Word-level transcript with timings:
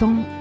L'instant 0.00 0.39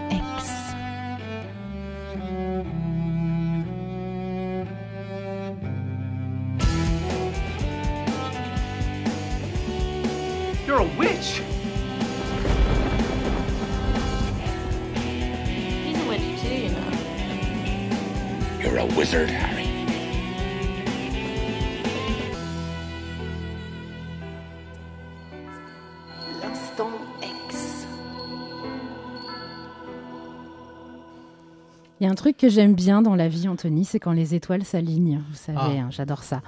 Il 31.99 32.05
y 32.05 32.07
a 32.07 32.11
un 32.11 32.15
truc 32.15 32.37
que 32.37 32.47
j'aime 32.47 32.73
bien 32.75 33.01
dans 33.01 33.15
la 33.15 33.27
vie, 33.27 33.47
Anthony, 33.49 33.83
c'est 33.83 33.99
quand 33.99 34.13
les 34.13 34.33
étoiles 34.33 34.63
s'alignent. 34.63 35.21
Vous 35.29 35.35
savez, 35.35 35.57
Ah. 35.59 35.81
hein, 35.83 35.87
j'adore 35.89 36.23
ça. 36.23 36.41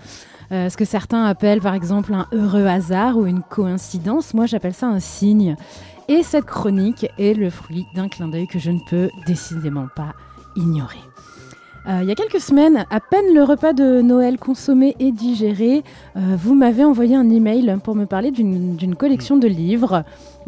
Euh, 0.53 0.69
ce 0.69 0.77
que 0.77 0.85
certains 0.85 1.25
appellent 1.25 1.59
par 1.61 1.73
exemple 1.73 2.13
un 2.13 2.25
heureux 2.31 2.65
hasard 2.65 3.17
ou 3.17 3.25
une 3.25 3.41
coïncidence, 3.41 4.33
moi 4.33 4.45
j'appelle 4.45 4.73
ça 4.73 4.87
un 4.87 4.99
signe. 5.01 5.55
Et 6.07 6.23
cette 6.23 6.45
chronique 6.45 7.05
est 7.19 7.33
le 7.33 7.49
fruit 7.49 7.85
d'un 7.95 8.07
clin 8.07 8.27
d'œil 8.29 8.47
que 8.47 8.59
je 8.59 8.71
ne 8.71 8.79
peux 8.89 9.09
décidément 9.27 9.87
pas 9.93 10.13
ignorer. 10.55 10.97
Euh, 11.87 11.99
il 12.03 12.07
y 12.07 12.11
a 12.11 12.15
quelques 12.15 12.39
semaines, 12.39 12.85
à 12.91 12.99
peine 12.99 13.33
le 13.33 13.43
repas 13.43 13.73
de 13.73 14.01
Noël 14.01 14.37
consommé 14.37 14.95
et 14.99 15.11
digéré, 15.11 15.83
euh, 16.15 16.35
vous 16.37 16.53
m'avez 16.53 16.85
envoyé 16.85 17.15
un 17.15 17.27
email 17.29 17.75
pour 17.83 17.95
me 17.95 18.05
parler 18.05 18.29
d'une 18.31 18.95
collection 18.95 19.35
de 19.35 19.47
livres, 19.47 20.03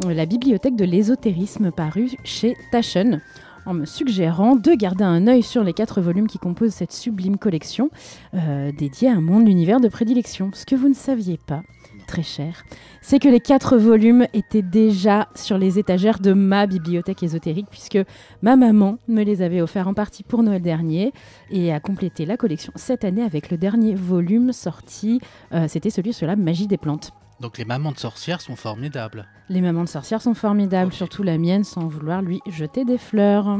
la 0.07 0.25
bibliothèque 0.27 0.75
de 0.75 0.85
l'ésotérisme 0.85 1.71
parue 1.71 2.11
chez 2.23 2.55
Taschen, 2.71 3.19
en 3.65 3.73
me 3.73 3.85
suggérant 3.85 4.55
de 4.55 4.73
garder 4.73 5.03
un 5.03 5.27
œil 5.27 5.43
sur 5.43 5.63
les 5.63 5.73
quatre 5.73 6.01
volumes 6.01 6.27
qui 6.27 6.37
composent 6.37 6.73
cette 6.73 6.91
sublime 6.91 7.37
collection 7.37 7.89
euh, 8.33 8.71
dédiée 8.71 9.09
à 9.09 9.19
mon 9.19 9.45
univers 9.45 9.79
de 9.79 9.87
prédilection. 9.87 10.51
Ce 10.53 10.65
que 10.65 10.75
vous 10.75 10.89
ne 10.89 10.93
saviez 10.93 11.37
pas, 11.37 11.61
très 12.07 12.23
cher, 12.23 12.65
c'est 13.01 13.19
que 13.19 13.29
les 13.29 13.39
quatre 13.39 13.77
volumes 13.77 14.27
étaient 14.33 14.61
déjà 14.61 15.29
sur 15.35 15.57
les 15.57 15.79
étagères 15.79 16.19
de 16.19 16.33
ma 16.33 16.67
bibliothèque 16.67 17.23
ésotérique, 17.23 17.67
puisque 17.69 17.99
ma 18.41 18.55
maman 18.55 18.97
me 19.07 19.23
les 19.23 19.41
avait 19.41 19.61
offerts 19.61 19.87
en 19.87 19.93
partie 19.93 20.23
pour 20.23 20.43
Noël 20.43 20.61
dernier 20.61 21.13
et 21.49 21.71
a 21.71 21.79
complété 21.79 22.25
la 22.25 22.37
collection 22.37 22.73
cette 22.75 23.03
année 23.03 23.23
avec 23.23 23.49
le 23.49 23.57
dernier 23.57 23.95
volume 23.95 24.51
sorti. 24.51 25.19
euh, 25.53 25.65
C'était 25.67 25.89
celui 25.89 26.13
sur 26.13 26.27
la 26.27 26.35
magie 26.35 26.67
des 26.67 26.77
plantes. 26.77 27.13
Donc 27.43 27.57
les 27.57 27.65
mamans 27.65 27.91
de 27.91 27.99
sorcières 27.99 28.39
sont 28.39 28.55
formidables. 28.55 29.25
Les 29.49 29.59
mamans 29.59 29.83
de 29.83 29.89
sorcières 29.89 30.21
sont 30.21 30.33
formidables, 30.33 30.93
surtout 30.93 31.23
la 31.23 31.37
mienne, 31.37 31.65
sans 31.65 31.87
vouloir 31.87 32.21
lui 32.21 32.39
jeter 32.49 32.85
des 32.85 32.97
fleurs. 32.97 33.59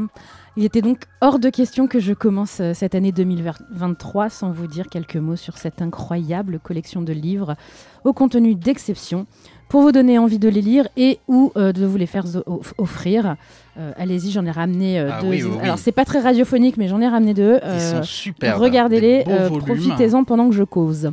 Il 0.56 0.64
était 0.64 0.80
donc 0.80 1.00
hors 1.20 1.38
de 1.38 1.50
question 1.50 1.86
que 1.86 2.00
je 2.00 2.14
commence 2.14 2.60
euh, 2.60 2.72
cette 2.72 2.94
année 2.94 3.12
2023 3.12 4.30
sans 4.30 4.52
vous 4.52 4.68
dire 4.68 4.86
quelques 4.88 5.16
mots 5.16 5.36
sur 5.36 5.58
cette 5.58 5.82
incroyable 5.82 6.60
collection 6.60 7.02
de 7.02 7.12
livres 7.12 7.56
au 8.04 8.14
contenu 8.14 8.54
d'exception 8.54 9.26
pour 9.68 9.82
vous 9.82 9.92
donner 9.92 10.18
envie 10.18 10.38
de 10.38 10.48
les 10.48 10.62
lire 10.62 10.88
et 10.96 11.18
ou 11.28 11.52
euh, 11.56 11.72
de 11.72 11.84
vous 11.84 11.98
les 11.98 12.06
faire 12.06 12.24
offrir. 12.78 13.36
Euh, 13.76 13.92
Allez-y, 13.98 14.30
j'en 14.30 14.46
ai 14.46 14.50
ramené 14.50 14.98
euh, 14.98 15.10
Ah 15.12 15.20
deux. 15.20 15.28
oui, 15.28 15.42
oui, 15.42 15.50
oui. 15.56 15.60
Alors 15.62 15.78
c'est 15.78 15.92
pas 15.92 16.06
très 16.06 16.20
radiophonique, 16.20 16.78
mais 16.78 16.88
j'en 16.88 17.02
ai 17.02 17.08
ramené 17.08 17.34
deux. 17.34 17.60
Ils 17.62 17.80
sont 17.80 18.02
super. 18.02 18.58
Regardez-les, 18.58 19.24
profitez-en 19.58 20.24
pendant 20.24 20.48
que 20.48 20.54
je 20.54 20.64
cause. 20.64 21.10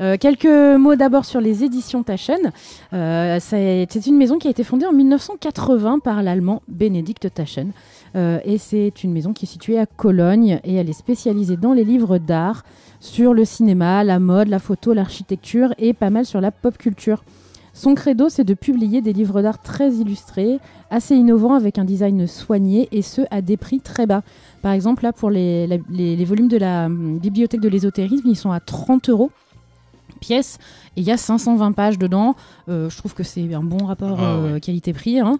Euh, 0.00 0.16
quelques 0.18 0.46
mots 0.46 0.94
d'abord 0.94 1.26
sur 1.26 1.40
les 1.40 1.62
éditions 1.62 2.02
Taschen. 2.02 2.52
Euh, 2.94 3.38
c'est 3.40 4.06
une 4.06 4.16
maison 4.16 4.38
qui 4.38 4.48
a 4.48 4.50
été 4.50 4.64
fondée 4.64 4.86
en 4.86 4.92
1980 4.92 5.98
par 5.98 6.22
l'allemand 6.22 6.62
Benedikt 6.68 7.28
Taschen. 7.34 7.72
Euh, 8.16 8.38
et 8.44 8.56
c'est 8.56 9.04
une 9.04 9.12
maison 9.12 9.34
qui 9.34 9.44
est 9.44 9.48
située 9.48 9.78
à 9.78 9.84
Cologne 9.84 10.58
et 10.64 10.76
elle 10.76 10.88
est 10.88 10.94
spécialisée 10.94 11.58
dans 11.58 11.74
les 11.74 11.84
livres 11.84 12.16
d'art, 12.16 12.64
sur 12.98 13.34
le 13.34 13.44
cinéma, 13.44 14.02
la 14.02 14.18
mode, 14.18 14.48
la 14.48 14.58
photo, 14.58 14.94
l'architecture 14.94 15.74
et 15.78 15.92
pas 15.92 16.10
mal 16.10 16.24
sur 16.24 16.40
la 16.40 16.50
pop 16.50 16.78
culture. 16.78 17.22
Son 17.72 17.94
credo, 17.94 18.28
c'est 18.28 18.44
de 18.44 18.54
publier 18.54 19.00
des 19.00 19.12
livres 19.12 19.42
d'art 19.42 19.62
très 19.62 19.92
illustrés, 19.92 20.58
assez 20.90 21.14
innovants 21.14 21.54
avec 21.54 21.78
un 21.78 21.84
design 21.84 22.26
soigné 22.26 22.88
et 22.90 23.00
ce 23.00 23.22
à 23.30 23.42
des 23.42 23.56
prix 23.56 23.80
très 23.80 24.06
bas. 24.06 24.22
Par 24.60 24.72
exemple, 24.72 25.04
là 25.04 25.12
pour 25.12 25.30
les 25.30 26.24
volumes 26.26 26.48
de 26.48 26.56
la 26.56 26.86
hum, 26.86 27.18
bibliothèque 27.18 27.60
de 27.60 27.68
l'ésotérisme, 27.68 28.28
ils 28.28 28.36
sont 28.36 28.50
à 28.50 28.60
30 28.60 29.08
euros 29.10 29.30
pièce 30.20 30.58
et 30.96 31.00
il 31.00 31.06
y 31.06 31.10
a 31.10 31.16
520 31.16 31.72
pages 31.72 31.98
dedans. 31.98 32.36
Euh, 32.68 32.88
je 32.88 32.96
trouve 32.96 33.14
que 33.14 33.22
c'est 33.24 33.52
un 33.52 33.62
bon 33.62 33.86
rapport 33.86 34.18
Ah 34.20 34.34
euh, 34.34 34.52
ouais. 34.54 34.60
qualité-prix. 34.60 35.18
hein. 35.20 35.38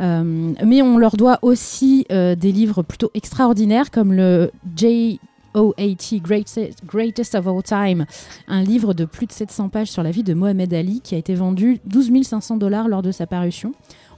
Euh, 0.00 0.52
mais 0.64 0.82
on 0.82 0.98
leur 0.98 1.16
doit 1.16 1.38
aussi 1.42 2.06
des 2.10 2.52
livres 2.52 2.82
plutôt 2.82 3.10
extraordinaires 3.14 3.90
comme 3.90 4.12
le 4.12 4.50
J. 4.76 5.20
OAT, 5.54 6.16
Greatest, 6.22 6.82
Greatest 6.86 7.34
of 7.34 7.46
All 7.46 7.62
Time, 7.62 8.06
un 8.48 8.62
livre 8.62 8.94
de 8.94 9.04
plus 9.04 9.26
de 9.26 9.32
700 9.32 9.68
pages 9.68 9.90
sur 9.90 10.02
la 10.02 10.10
vie 10.10 10.22
de 10.22 10.32
Mohamed 10.32 10.72
Ali 10.72 11.02
qui 11.02 11.14
a 11.14 11.18
été 11.18 11.34
vendu 11.34 11.78
12 11.84 12.22
500 12.22 12.56
dollars 12.56 12.88
lors 12.88 13.02
de 13.02 13.12
sa 13.12 13.26
parution. 13.26 13.72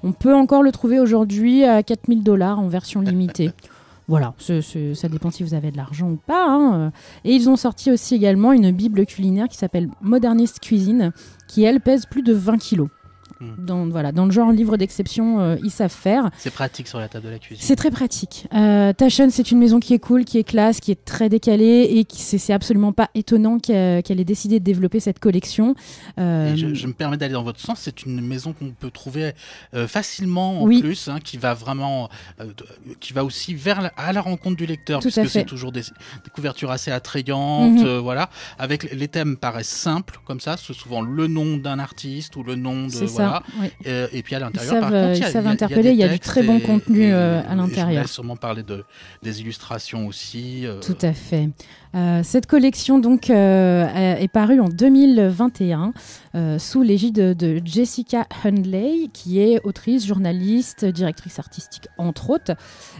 On 0.04 0.12
peut 0.12 0.34
encore 0.34 0.62
le 0.62 0.70
trouver 0.70 1.00
aujourd'hui 1.00 1.64
à 1.64 1.82
4000 1.82 2.22
dollars 2.22 2.60
en 2.60 2.68
version 2.68 3.00
limitée. 3.00 3.50
Voilà, 4.06 4.34
ce- 4.38 4.92
ça 4.94 5.08
dépend 5.08 5.30
si 5.30 5.42
vous 5.42 5.54
avez 5.54 5.70
de 5.70 5.76
l'argent 5.78 6.10
ou 6.10 6.16
pas. 6.16 6.46
hein. 6.48 6.92
Et 7.24 7.32
ils 7.34 7.48
ont 7.48 7.56
sorti 7.56 7.90
aussi 7.90 8.14
également 8.14 8.52
une 8.52 8.70
bible 8.70 9.06
culinaire 9.06 9.48
qui 9.48 9.56
s'appelle 9.56 9.88
Modernist 10.02 10.60
Cuisine, 10.60 11.12
qui 11.48 11.62
elle 11.62 11.80
pèse 11.80 12.04
plus 12.04 12.22
de 12.22 12.34
20 12.34 12.58
kilos. 12.58 12.88
Hmm. 13.40 13.54
Dans, 13.58 13.86
voilà, 13.88 14.12
dans 14.12 14.26
le 14.26 14.30
genre 14.30 14.52
livre 14.52 14.76
d'exception, 14.76 15.40
euh, 15.40 15.56
ils 15.64 15.70
savent 15.70 15.90
faire. 15.92 16.30
C'est 16.38 16.52
pratique 16.52 16.86
sur 16.86 16.98
la 17.00 17.08
table 17.08 17.24
de 17.26 17.30
la 17.30 17.38
cuisine. 17.38 17.64
C'est 17.66 17.74
très 17.76 17.90
pratique. 17.90 18.46
Euh, 18.54 18.92
Taschen, 18.92 19.30
c'est 19.30 19.50
une 19.50 19.58
maison 19.58 19.80
qui 19.80 19.92
est 19.94 19.98
cool, 19.98 20.24
qui 20.24 20.38
est 20.38 20.44
classe, 20.44 20.78
qui 20.80 20.92
est 20.92 21.04
très 21.04 21.28
décalée 21.28 21.88
et 21.90 22.04
qui 22.04 22.20
c'est 22.22 22.52
absolument 22.52 22.92
pas 22.92 23.10
étonnant 23.14 23.58
qu'elle 23.58 24.20
ait 24.20 24.24
décidé 24.24 24.60
de 24.60 24.64
développer 24.64 25.00
cette 25.00 25.18
collection. 25.18 25.74
Euh, 26.18 26.52
Et 26.54 26.56
je, 26.56 26.74
je 26.74 26.86
me 26.86 26.92
permets 26.92 27.16
d'aller 27.16 27.32
dans 27.32 27.42
votre 27.42 27.60
sens. 27.60 27.78
C'est 27.80 28.04
une 28.06 28.20
maison 28.20 28.52
qu'on 28.52 28.70
peut 28.70 28.90
trouver 28.90 29.32
euh, 29.74 29.88
facilement 29.88 30.62
en 30.62 30.66
Oui. 30.66 30.80
plus, 30.80 31.08
hein, 31.08 31.18
qui 31.22 31.36
va 31.36 31.54
vraiment, 31.54 32.08
euh, 32.40 32.44
qui 33.00 33.12
va 33.12 33.24
aussi 33.24 33.54
vers 33.54 33.82
la, 33.82 33.88
à 33.96 34.12
la 34.12 34.20
rencontre 34.20 34.56
du 34.56 34.66
lecteur, 34.66 35.00
Tout 35.00 35.08
puisque 35.08 35.22
fait. 35.22 35.28
c'est 35.40 35.44
toujours 35.44 35.72
des, 35.72 35.80
des 35.82 36.30
couvertures 36.32 36.70
assez 36.70 36.90
attrayantes, 36.90 37.80
Mhm. 37.80 37.84
euh, 37.86 38.00
voilà. 38.00 38.30
Avec 38.58 38.92
les 38.92 39.08
thèmes 39.08 39.36
paraissent 39.36 39.68
simples 39.68 40.20
comme 40.24 40.40
ça, 40.40 40.56
c'est 40.56 40.72
souvent 40.72 41.00
le 41.02 41.26
nom 41.26 41.56
d'un 41.56 41.78
artiste 41.78 42.36
ou 42.36 42.42
le 42.42 42.54
nom 42.54 42.86
de. 42.86 42.90
Ça. 43.30 43.42
oui. 43.60 43.68
Euh, 43.86 44.06
et 44.12 44.22
puis 44.22 44.34
à 44.34 44.38
l'intérieur, 44.38 44.72
par 44.80 44.90
contre, 44.90 44.94
euh, 44.94 45.12
il 45.14 45.20
y 45.20 45.24
a- 45.24 45.28
ils 45.28 45.32
savent 45.32 45.46
interpeller, 45.46 45.90
il 45.90 45.96
y 45.96 46.02
a 46.04 46.08
du 46.08 46.18
très 46.18 46.42
bon 46.42 46.58
et- 46.58 46.62
contenu, 46.62 47.02
et- 47.04 47.12
euh, 47.12 47.40
à 47.48 47.54
l'intérieur. 47.54 48.02
Je 48.02 48.06
vais 48.08 48.12
sûrement 48.12 48.36
parler 48.36 48.62
de 48.62 48.84
des 49.22 49.40
illustrations 49.40 50.06
aussi. 50.06 50.66
euh, 50.66 50.80
Tout 50.80 50.96
à 51.02 51.12
fait. 51.12 51.48
Euh, 51.94 52.22
cette 52.24 52.46
collection 52.46 52.98
donc 52.98 53.30
euh, 53.30 53.84
euh, 53.86 54.16
est 54.16 54.26
parue 54.26 54.58
en 54.58 54.68
2021 54.68 55.92
euh, 56.34 56.58
sous 56.58 56.82
l'égide 56.82 57.14
de, 57.14 57.32
de 57.32 57.60
Jessica 57.64 58.26
Hundley, 58.44 59.08
qui 59.12 59.38
est 59.38 59.60
autrice, 59.64 60.04
journaliste, 60.04 60.84
directrice 60.84 61.38
artistique 61.38 61.86
entre 61.96 62.30
autres. 62.30 62.52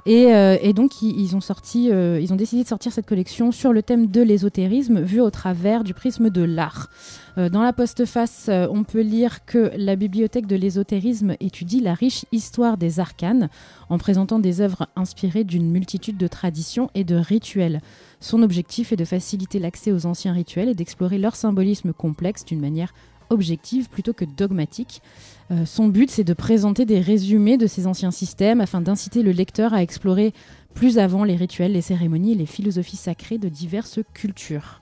Et, 0.07 0.33
euh, 0.35 0.57
et 0.63 0.73
donc 0.73 1.03
ils, 1.03 1.35
ont 1.35 1.41
sorti, 1.41 1.91
euh, 1.91 2.21
ils 2.21 2.33
ont 2.33 2.37
décidé 2.37 2.63
de 2.63 2.69
sortir 2.69 2.93
cette 2.93 3.07
collection 3.07 3.51
sur 3.51 3.73
le 3.73 3.83
thème 3.83 4.07
de 4.07 4.23
l'ésotérisme 4.23 5.01
vu 5.01 5.21
au 5.21 5.31
travers 5.31 5.83
du 5.83 5.93
prisme 5.95 6.31
de 6.31 6.43
l'art. 6.43 6.89
Euh, 7.37 7.49
dans 7.49 7.63
la 7.65 7.73
postface, 7.73 8.47
euh, 8.49 8.69
on 8.71 8.85
peut 8.85 9.01
lire 9.01 9.45
que 9.45 9.73
la 9.77 9.97
bibliothèque 10.15 10.47
de 10.47 10.55
l'ésotérisme 10.55 11.35
étudie 11.41 11.81
la 11.81 11.93
riche 11.93 12.25
histoire 12.31 12.77
des 12.77 13.01
arcanes 13.01 13.49
en 13.89 13.99
présentant 13.99 14.39
des 14.39 14.61
œuvres 14.61 14.87
inspirées 14.95 15.43
d'une 15.43 15.69
multitude 15.69 16.17
de 16.17 16.29
traditions 16.29 16.89
et 16.95 17.03
de 17.03 17.17
rituels. 17.17 17.81
Son 18.21 18.45
objectif 18.45 18.93
est 18.93 18.97
de 18.97 19.05
faciliter 19.05 19.59
l'accès 19.59 19.91
aux 19.91 20.07
anciens 20.07 20.33
rituels 20.33 20.69
et 20.69 20.75
d'explorer 20.77 21.19
leur 21.19 21.35
symbolisme 21.35 21.93
complexe 21.93 22.45
d'une 22.45 22.61
manière 22.61 22.95
objective 23.29 23.89
plutôt 23.89 24.13
que 24.13 24.25
dogmatique. 24.25 25.03
Euh, 25.51 25.67
son 25.67 25.89
but, 25.89 26.09
c'est 26.09 26.23
de 26.23 26.33
présenter 26.33 26.85
des 26.85 27.01
résumés 27.01 27.57
de 27.57 27.67
ces 27.67 27.89
anciens 27.89 28.13
systèmes 28.13 28.61
afin 28.61 28.81
d'inciter 28.81 29.25
le 29.25 29.33
lecteur 29.33 29.75
à 29.75 29.83
explorer 29.83 30.33
plus 30.75 30.99
avant 30.99 31.25
les 31.25 31.35
rituels, 31.35 31.73
les 31.73 31.81
cérémonies 31.81 32.33
et 32.33 32.37
les 32.37 32.47
philosophies 32.47 32.97
sacrées 32.97 33.39
de 33.39 33.49
diverses 33.49 33.99
cultures. 34.13 34.81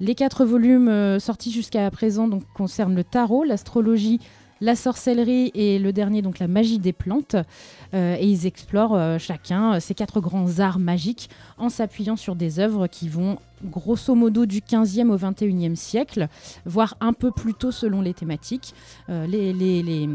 Les 0.00 0.14
quatre 0.14 0.46
volumes 0.46 0.88
euh, 0.88 1.20
sortis 1.20 1.52
jusqu'à 1.52 1.88
présent 1.90 2.26
donc, 2.26 2.42
concernent 2.54 2.96
le 2.96 3.04
tarot, 3.04 3.44
l'astrologie, 3.44 4.18
la 4.62 4.76
sorcellerie 4.76 5.50
et 5.54 5.80
le 5.80 5.92
dernier 5.92 6.22
donc 6.22 6.38
la 6.38 6.48
magie 6.48 6.78
des 6.78 6.92
plantes. 6.92 7.36
Euh, 7.94 8.16
et 8.18 8.26
ils 8.26 8.46
explorent 8.46 8.94
euh, 8.94 9.18
chacun 9.18 9.74
euh, 9.74 9.80
ces 9.80 9.94
quatre 9.94 10.20
grands 10.20 10.60
arts 10.60 10.78
magiques 10.78 11.28
en 11.58 11.68
s'appuyant 11.68 12.16
sur 12.16 12.36
des 12.36 12.60
œuvres 12.60 12.86
qui 12.86 13.08
vont 13.08 13.38
grosso 13.64 14.14
modo 14.14 14.46
du 14.46 14.60
15e 14.60 15.08
au 15.10 15.16
21e 15.16 15.74
siècle, 15.76 16.28
voire 16.66 16.96
un 17.00 17.12
peu 17.12 17.30
plus 17.30 17.54
tôt 17.54 17.70
selon 17.70 18.00
les 18.00 18.14
thématiques. 18.14 18.74
Euh, 19.08 19.26
les, 19.26 19.52
les, 19.52 19.82
les, 19.82 20.08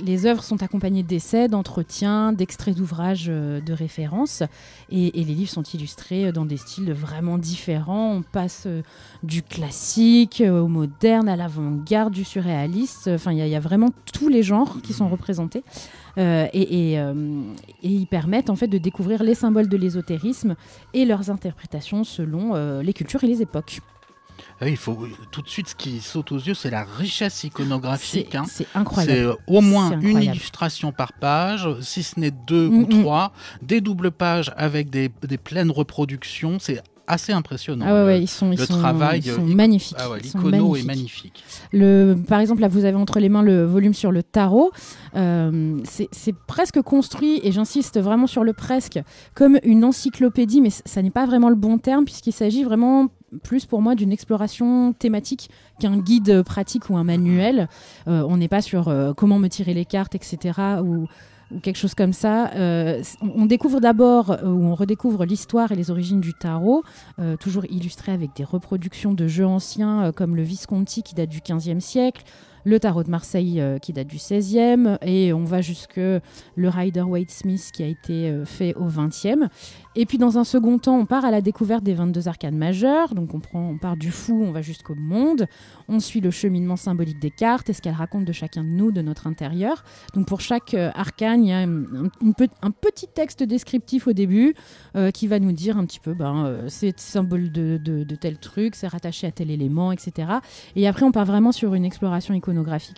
les 0.00 0.26
œuvres 0.26 0.42
sont 0.44 0.62
accompagnées 0.62 1.02
d'essais, 1.02 1.48
d'entretiens, 1.48 2.32
d'extraits 2.32 2.76
d'ouvrages 2.76 3.26
euh, 3.28 3.60
de 3.60 3.72
référence, 3.72 4.42
et, 4.90 5.20
et 5.20 5.24
les 5.24 5.34
livres 5.34 5.50
sont 5.50 5.62
illustrés 5.62 6.32
dans 6.32 6.44
des 6.44 6.56
styles 6.56 6.92
vraiment 6.92 7.38
différents. 7.38 8.12
On 8.14 8.22
passe 8.22 8.64
euh, 8.66 8.82
du 9.22 9.42
classique 9.42 10.40
euh, 10.40 10.60
au 10.60 10.68
moderne, 10.68 11.28
à 11.28 11.36
l'avant-garde, 11.36 12.12
du 12.12 12.24
surréaliste. 12.24 13.08
Enfin, 13.12 13.32
il 13.32 13.38
y, 13.38 13.42
a- 13.42 13.46
il 13.46 13.52
y 13.52 13.56
a 13.56 13.60
vraiment 13.60 13.90
tous 14.12 14.28
les 14.28 14.42
genres 14.42 14.78
qui 14.82 14.92
sont 14.92 15.08
représentés. 15.08 15.62
Euh, 16.18 16.46
et, 16.52 16.92
et, 16.92 16.98
euh, 16.98 17.14
et 17.82 17.88
ils 17.88 18.06
permettent 18.06 18.50
en 18.50 18.56
fait 18.56 18.66
de 18.68 18.78
découvrir 18.78 19.22
les 19.22 19.34
symboles 19.34 19.68
de 19.68 19.76
l'ésotérisme 19.76 20.56
et 20.92 21.04
leurs 21.04 21.30
interprétations 21.30 22.02
selon 22.04 22.54
euh, 22.54 22.82
les 22.82 22.92
cultures 22.92 23.22
et 23.22 23.28
les 23.28 23.40
époques. 23.42 23.80
Ah 24.60 24.64
oui, 24.64 24.70
il 24.72 24.76
faut 24.76 25.06
tout 25.30 25.42
de 25.42 25.48
suite 25.48 25.68
ce 25.68 25.74
qui 25.74 26.00
saute 26.00 26.32
aux 26.32 26.38
yeux, 26.38 26.54
c'est 26.54 26.70
la 26.70 26.84
richesse 26.84 27.44
iconographique. 27.44 28.28
C'est 28.30 28.36
hein. 28.36 28.44
c'est 28.46 28.66
C'est 28.72 28.78
incroyable. 28.78 29.20
euh, 29.20 29.34
au 29.46 29.60
moins 29.60 29.90
C'est 30.00 30.08
une 30.08 30.22
illustration 30.22 30.92
par 30.92 31.12
page, 31.12 31.68
si 31.80 32.02
ce 32.02 32.18
n'est 32.18 32.30
deux 32.32 32.68
Mm, 32.68 32.74
ou 32.74 32.86
mm. 32.86 33.02
trois, 33.02 33.32
des 33.62 33.80
doubles 33.80 34.10
pages 34.10 34.52
avec 34.56 34.90
des, 34.90 35.10
des 35.22 35.38
pleines 35.38 35.70
reproductions. 35.70 36.58
C'est 36.60 36.82
assez 37.08 37.32
impressionnant. 37.32 37.84
Ah 37.88 38.04
ouais, 38.04 38.22
ils 38.22 38.28
sont, 38.28 38.52
ils 38.52 38.58
le 38.58 38.66
sont, 38.66 38.78
travail, 38.78 39.20
ils 39.24 39.30
euh, 39.30 39.36
sont 39.36 39.46
ic- 39.46 39.54
magnifiques. 39.54 39.96
Ah 40.00 40.10
ouais, 40.10 40.18
Ils 40.20 40.26
l'icono 40.26 40.76
est 40.76 40.84
magnifique. 40.84 41.42
Le, 41.72 42.14
par 42.28 42.40
exemple, 42.40 42.60
là, 42.60 42.68
vous 42.68 42.84
avez 42.84 42.96
entre 42.96 43.18
les 43.18 43.28
mains 43.28 43.42
le 43.42 43.64
volume 43.64 43.94
sur 43.94 44.12
le 44.12 44.22
tarot. 44.22 44.70
Euh, 45.16 45.78
c'est 45.84 46.34
presque 46.46 46.80
construit, 46.82 47.40
et 47.42 47.52
j'insiste 47.52 47.98
vraiment 48.00 48.26
sur 48.26 48.44
le 48.44 48.52
presque, 48.52 49.00
comme 49.34 49.58
une 49.62 49.84
encyclopédie, 49.84 50.60
mais 50.60 50.70
ça 50.70 51.02
n'est 51.02 51.10
pas 51.10 51.26
vraiment 51.26 51.48
le 51.48 51.54
bon 51.56 51.78
terme, 51.78 52.04
puisqu'il 52.04 52.32
s'agit 52.32 52.64
vraiment 52.64 53.08
plus 53.42 53.66
pour 53.66 53.82
moi 53.82 53.94
d'une 53.94 54.10
exploration 54.12 54.94
thématique 54.94 55.50
qu'un 55.80 55.98
guide 55.98 56.42
pratique 56.42 56.88
ou 56.88 56.96
un 56.96 57.04
manuel. 57.04 57.68
Euh, 58.06 58.24
on 58.28 58.36
n'est 58.38 58.48
pas 58.48 58.62
sur 58.62 58.88
euh, 58.88 59.12
comment 59.14 59.38
me 59.38 59.48
tirer 59.48 59.74
les 59.74 59.84
cartes, 59.84 60.14
etc. 60.14 60.58
ou 60.82 61.06
ou 61.50 61.60
quelque 61.60 61.76
chose 61.76 61.94
comme 61.94 62.12
ça. 62.12 62.50
Euh, 62.54 63.02
on 63.22 63.46
découvre 63.46 63.80
d'abord, 63.80 64.30
euh, 64.30 64.44
ou 64.44 64.64
on 64.66 64.74
redécouvre 64.74 65.24
l'histoire 65.24 65.72
et 65.72 65.76
les 65.76 65.90
origines 65.90 66.20
du 66.20 66.34
tarot, 66.34 66.82
euh, 67.18 67.36
toujours 67.36 67.64
illustré 67.66 68.12
avec 68.12 68.34
des 68.36 68.44
reproductions 68.44 69.14
de 69.14 69.26
jeux 69.26 69.46
anciens 69.46 70.12
comme 70.12 70.36
le 70.36 70.42
Visconti 70.42 71.02
qui 71.02 71.14
date 71.14 71.30
du 71.30 71.40
XVe 71.40 71.80
siècle, 71.80 72.22
le 72.68 72.78
tarot 72.78 73.02
de 73.02 73.10
Marseille 73.10 73.60
euh, 73.60 73.78
qui 73.78 73.94
date 73.94 74.08
du 74.08 74.16
XVIe, 74.16 74.98
et 75.00 75.32
on 75.32 75.44
va 75.44 75.62
jusque 75.62 75.96
le 75.96 76.68
Rider-Waite-Smith 76.68 77.70
qui 77.72 77.82
a 77.82 77.86
été 77.86 78.28
euh, 78.28 78.44
fait 78.44 78.74
au 78.74 78.84
XXe. 78.84 79.48
Et 79.96 80.04
puis 80.04 80.18
dans 80.18 80.38
un 80.38 80.44
second 80.44 80.78
temps, 80.78 80.98
on 80.98 81.06
part 81.06 81.24
à 81.24 81.30
la 81.30 81.40
découverte 81.40 81.82
des 81.82 81.94
22 81.94 82.28
arcanes 82.28 82.56
majeures, 82.56 83.14
donc 83.14 83.32
on, 83.34 83.40
prend, 83.40 83.70
on 83.70 83.78
part 83.78 83.96
du 83.96 84.10
fou, 84.10 84.44
on 84.46 84.52
va 84.52 84.60
jusqu'au 84.60 84.94
monde, 84.94 85.46
on 85.88 85.98
suit 85.98 86.20
le 86.20 86.30
cheminement 86.30 86.76
symbolique 86.76 87.18
des 87.18 87.30
cartes 87.30 87.70
et 87.70 87.72
ce 87.72 87.80
qu'elles 87.80 87.94
racontent 87.94 88.24
de 88.24 88.32
chacun 88.32 88.62
de 88.62 88.68
nous, 88.68 88.92
de 88.92 89.00
notre 89.00 89.26
intérieur. 89.26 89.82
Donc 90.14 90.26
pour 90.26 90.42
chaque 90.42 90.74
euh, 90.74 90.90
arcane, 90.94 91.44
il 91.44 91.48
y 91.48 91.52
a 91.52 91.60
un, 91.60 92.70
petit 92.70 93.08
texte 93.08 93.42
descriptif 93.42 94.06
au 94.06 94.12
début 94.12 94.54
qui 95.14 95.26
va 95.26 95.38
nous 95.38 95.52
dire 95.52 95.78
un 95.78 95.86
petit 95.86 96.00
peu, 96.00 96.12
ben, 96.12 96.64
c'est 96.68 96.98
symbole 97.00 97.50
de, 97.50 97.78
de- 97.78 98.14
tel 98.14 98.38
truc, 98.38 98.74
c'est 98.74 98.88
rattaché 98.88 99.26
à 99.26 99.30
tel 99.30 99.50
élément, 99.50 99.92
etc. 99.92 100.28
Et 100.76 100.88
après, 100.88 101.04
on 101.04 101.12
part 101.12 101.24
vraiment 101.24 101.52
sur 101.52 101.74
une 101.74 101.84
exploration 101.84 102.34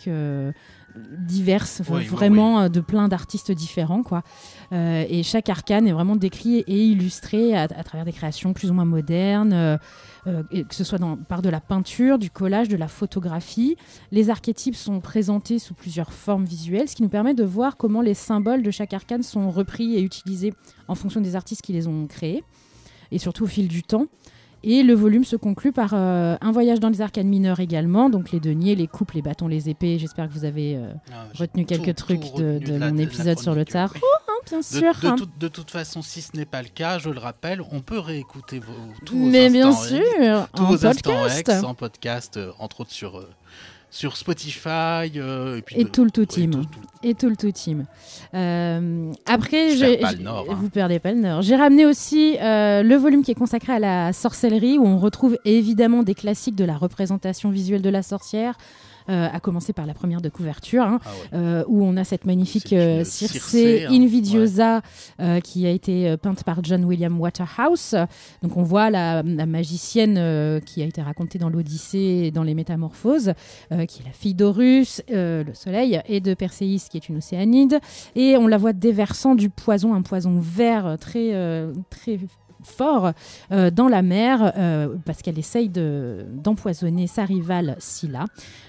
euh, 0.09 0.53
diverse, 0.97 1.83
Oui, 1.89 1.99
oui, 2.01 2.05
vraiment 2.07 2.61
euh, 2.61 2.69
de 2.69 2.81
plein 2.81 3.09
d'artistes 3.09 3.53
différents, 3.53 4.03
quoi. 4.03 4.23
Euh, 4.73 5.05
et 5.09 5.23
chaque 5.23 5.49
arcane 5.49 5.87
est 5.87 5.93
vraiment 5.93 6.17
décrit 6.17 6.59
et 6.59 6.87
illustré 6.87 7.57
à, 7.57 7.62
à 7.62 7.85
travers 7.85 8.05
des 8.05 8.12
créations 8.12 8.53
plus 8.53 8.71
ou 8.71 8.75
moins 8.75 8.85
modernes, 8.85 9.79
et 10.51 10.65
que 10.65 10.75
ce 10.75 10.85
soit 10.85 10.99
dans, 10.99 11.17
par 11.17 11.41
de 11.41 11.49
la 11.49 11.61
peinture, 11.61 12.19
du 12.19 12.31
collage, 12.31 12.69
de 12.69 12.77
la 12.77 12.89
photographie. 12.89 13.77
Les 14.12 14.29
archétypes 14.29 14.77
sont 14.77 15.01
présentés 15.01 15.59
sous 15.59 15.75
plusieurs 15.75 16.12
formes 16.12 16.45
visuelles, 16.45 16.89
ce 16.89 16.97
qui 16.97 17.03
nous 17.03 17.09
permet 17.09 17.35
de 17.35 17.45
voir 17.45 17.77
comment 17.77 18.03
les 18.03 18.15
symboles 18.15 18.62
de 18.62 18.71
chaque 18.71 18.93
arcane 18.93 19.23
sont 19.23 19.51
repris 19.51 19.97
et 19.97 20.03
utilisés 20.03 20.53
en 20.89 20.95
fonction 20.95 21.21
des 21.21 21.37
artistes 21.37 21.62
qui 21.62 21.73
les 21.73 21.87
ont 21.89 22.07
créés, 22.07 22.45
et 23.11 23.19
surtout 23.19 23.45
au 23.45 23.49
fil 23.49 23.69
du 23.69 23.83
temps. 23.83 24.07
Et 24.62 24.83
le 24.83 24.93
volume 24.95 25.25
se 25.25 25.37
conclut 25.37 25.73
par 25.73 25.93
euh, 25.95 26.37
un 26.41 26.53
voyage 26.53 26.81
dans 26.81 26.91
les 26.91 27.01
arcanes 27.01 27.29
mineures 27.29 27.61
également, 27.61 28.11
donc 28.11 28.31
les 28.31 28.41
deniers, 28.41 28.75
les 28.75 28.87
coupes, 28.87 29.12
les 29.12 29.23
bâtons, 29.23 29.49
les 29.49 29.71
épées. 29.71 29.99
J'espère 29.99 30.29
que 30.29 30.35
vous 30.35 30.45
avez 30.45 30.77
euh, 30.77 30.93
Ah, 31.12 31.25
retenu 31.35 31.65
quelques 31.65 31.95
tout- 31.97 32.05
trucs 32.05 32.21
tout 32.21 32.39
de, 32.43 32.55
retenu 32.55 32.65
de 32.67 32.77
la- 32.77 32.91
mon 32.93 32.99
épisode 32.99 33.39
sur 33.39 33.55
le 33.55 33.65
tarot, 33.65 33.95
oui. 33.95 34.01
hein, 34.29 34.33
bien 34.51 34.61
sûr. 34.62 34.93
de 35.03 35.07
hein. 35.07 35.17
toute- 35.17 35.39
de 35.39 35.49
toute 35.49 35.71
façon, 35.71 36.03
si 36.03 36.21
ce 36.21 36.37
n'est 36.37 36.45
pas 36.45 36.61
le 36.61 36.69
cas, 36.69 36.99
je 36.99 37.09
le 37.09 37.19
rappelle, 37.19 37.62
on 37.73 37.81
peut 37.81 37.99
réécouter 37.99 38.59
vos, 38.59 38.73
tous 39.07 39.17
vos 39.19 39.27
Mais 39.27 39.49
bien 39.49 39.73
sûr, 39.73 39.99
tous 40.55 40.62
en 40.62 40.67
vos 40.67 40.77
podcast. 40.79 41.39
ex 41.49 41.65
en 41.65 41.75
podcast, 41.75 42.37
euh, 42.37 42.53
entre 42.59 42.83
autres 42.83 42.93
sur, 42.93 43.17
sur 43.91 44.17
Spotify. 44.17 45.11
euh, 45.17 45.59
et, 45.59 45.63
puis 45.63 45.77
Et 45.81 45.85
de- 45.85 45.89
tout 45.89 46.05
le 46.05 46.11
tout 46.11 46.25
tout- 46.27 46.63
Et 47.03 47.15
tout 47.15 47.29
le 47.29 47.37
tout 47.37 47.51
team. 47.51 47.87
Euh, 48.35 49.11
après, 49.27 49.71
Je 49.77 49.85
perds 49.85 49.99
pas 50.01 50.13
le 50.13 50.19
nord, 50.23 50.47
hein. 50.51 50.59
vous 50.61 50.69
perdez 50.71 50.99
pas 50.99 51.13
le 51.13 51.21
nord. 51.21 51.43
J'ai 51.43 51.57
ramené 51.57 51.87
aussi 51.87 52.37
euh, 52.41 52.83
le 52.83 52.95
volume 52.97 53.23
qui 53.23 53.31
est 53.31 53.35
consacré 53.35 53.73
à 53.73 53.79
la 53.79 54.13
sorcellerie, 54.13 54.79
où 54.79 54.87
on 54.87 54.99
retrouve 54.99 55.39
évidemment 55.45 56.03
des 56.03 56.15
classiques 56.15 56.57
de 56.57 56.65
la 56.65 56.77
représentation 56.77 57.51
visuelle 57.51 57.83
de 57.83 57.91
la 57.91 58.03
sorcière. 58.03 58.57
Euh, 59.11 59.29
à 59.33 59.41
commencer 59.41 59.73
par 59.73 59.87
la 59.87 59.95
première 59.95 60.21
de 60.21 60.29
couverture, 60.29 60.85
hein, 60.85 61.01
Ah 61.05 61.09
ouais. 61.09 61.39
euh, 61.39 61.65
où 61.67 61.85
on 61.85 61.97
a 61.97 62.05
cette 62.05 62.25
magnifique 62.25 62.73
euh, 62.73 63.05
Circé 63.05 63.87
hein, 63.87 63.93
Invidiosa 63.93 64.83
qui 65.45 65.67
a 65.67 65.71
été 65.71 66.17
peinte 66.17 66.45
par 66.45 66.62
John 66.62 66.85
William 66.85 67.21
Waterhouse. 67.21 67.95
Donc 68.43 68.57
on 68.57 68.62
voit 68.62 68.91
la, 68.91 69.23
la 69.23 69.47
magicienne 69.47 70.61
qui 70.65 70.83
a 70.83 70.87
été 70.87 71.03
racontée 71.03 71.39
dans 71.39 71.49
l'Odyssée 71.49 72.23
et 72.27 72.31
dans 72.31 72.43
les 72.43 72.55
Métamorphoses, 72.55 73.33
qui 73.71 74.01
est 74.01 74.05
la 74.05 74.12
fille 74.12 74.35
d'Horus, 74.35 75.03
le 75.09 75.45
soleil, 75.55 76.01
et 76.07 76.21
de 76.21 76.35
Perséis 76.35 76.87
qui 76.91 76.97
est 76.97 77.09
une 77.09 77.19
océanide. 77.19 77.79
Et 78.15 78.37
on 78.37 78.47
la 78.47 78.57
voit 78.59 78.73
déversant 78.73 79.35
du 79.35 79.51
poison, 79.51 79.95
un 79.95 80.03
poison 80.03 80.39
vert 80.39 80.97
très, 81.01 81.33
très 81.91 82.19
fort 82.62 83.12
euh, 83.53 83.71
dans 83.71 83.89
la 83.89 84.03
mer 84.03 84.53
euh, 84.57 84.97
parce 85.05 85.23
qu'elle 85.23 85.39
essaye 85.39 85.69
de- 85.69 86.25
d'empoisonner 86.33 87.07
sa 87.07 87.25
rivale 87.25 87.77
Scylla. 87.79 88.27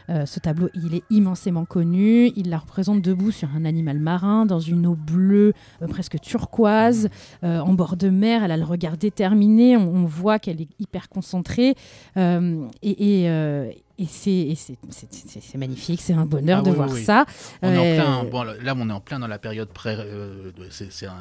Euh, 0.10 0.26
ce 0.26 0.40
tableau, 0.40 0.70
il 0.74 0.96
est 0.96 1.04
immensément 1.10 1.66
connu. 1.66 2.32
Il 2.36 2.50
la 2.50 2.58
représente 2.58 3.02
debout 3.02 3.32
sur 3.32 3.50
un 3.56 3.66
animal 3.66 4.00
marin 4.00 4.46
dans 4.46 4.60
une 4.60 4.86
eau 4.88 4.96
bleue, 4.96 5.54
presque 5.90 6.20
turquoise, 6.20 7.10
en 7.44 7.74
bord 7.74 7.96
de 7.96 8.10
mer. 8.10 8.44
Elle 8.44 8.52
a 8.52 8.58
le 8.58 8.66
regard 8.66 8.98
déterminé. 8.98 9.78
On, 9.78 10.06
voit 10.06 10.40
qu'elle 10.40 10.62
est 10.62 10.70
hyper 10.80 11.08
concentrée. 11.08 11.76
Et 12.18 13.30
et 14.04 14.56
c'est 14.56 15.58
magnifique. 15.58 16.02
C'est 16.02 16.14
un 16.14 16.26
bonheur 16.26 16.60
Ah 16.60 16.64
de 16.64 16.70
oui, 16.70 16.76
voir 16.76 16.90
oui, 16.92 17.04
ça. 17.04 17.26
On 17.62 17.72
est 17.72 17.78
en 17.78 17.84
Euh, 17.84 17.96
plein, 17.96 18.24
bon, 18.30 18.44
là, 18.44 18.74
on 18.78 18.90
est 18.90 18.94
en 18.94 19.00
plein 19.00 19.20
dans 19.20 19.28
la 19.28 19.40
période 19.40 19.70
pré. 19.70 19.96
euh, 19.98 20.52
c'est 20.70 21.06
un, 21.08 21.16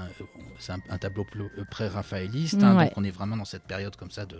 c'est 0.59 0.73
un- 0.73 0.79
un 0.88 0.99
tableau 0.99 1.25
pl- 1.25 1.50
pré-raphaéliste, 1.71 2.62
hein, 2.62 2.77
Ouais. 2.77 2.85
donc 2.87 2.93
on 2.97 3.05
est 3.05 3.11
vraiment 3.11 3.37
dans 3.37 3.44
cette 3.44 3.65
période 3.65 3.97
comme 3.97 4.11
ça 4.11 4.27
de, 4.27 4.37